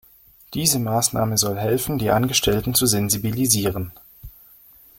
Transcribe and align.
Diese 0.55 0.79
Maßnahme 0.79 1.37
soll 1.37 1.59
helfen, 1.59 1.99
die 1.99 2.09
Angestellten 2.09 2.73
zu 2.73 2.87
sensibilisieren. 2.87 3.91